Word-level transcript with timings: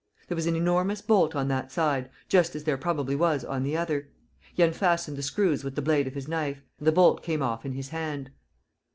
There 0.27 0.35
was 0.35 0.47
an 0.47 0.55
enormous 0.55 0.99
bolt 0.99 1.35
on 1.35 1.47
that 1.49 1.71
side, 1.71 2.09
just 2.27 2.55
as 2.55 2.63
there 2.63 2.75
probably 2.75 3.15
was 3.15 3.45
on 3.45 3.61
the 3.61 3.77
other. 3.77 4.09
He 4.51 4.63
unfastened 4.63 5.15
the 5.15 5.21
screws 5.21 5.63
with 5.63 5.75
the 5.75 5.81
blade 5.83 6.07
of 6.07 6.15
his 6.15 6.27
knife; 6.27 6.63
and 6.79 6.87
the 6.87 6.91
bolt 6.91 7.21
came 7.21 7.43
off 7.43 7.67
in 7.67 7.73
his 7.73 7.89
hand. 7.89 8.31